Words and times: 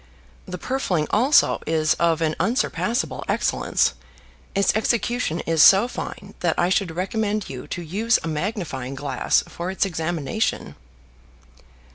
The 0.47 0.57
purfling 0.57 1.05
also 1.11 1.61
is 1.67 1.93
of 1.99 2.21
an 2.21 2.35
unsurpassable 2.39 3.23
excellence. 3.27 3.93
Its 4.55 4.75
execution 4.75 5.41
is 5.41 5.61
so 5.61 5.87
fine 5.87 6.33
that 6.39 6.57
I 6.57 6.69
should 6.69 6.89
recommend 6.95 7.51
you 7.51 7.67
to 7.67 7.83
use 7.83 8.17
a 8.23 8.27
magnifying 8.27 8.95
glass 8.95 9.43
for 9.47 9.69
its 9.69 9.85
examination." 9.85 10.73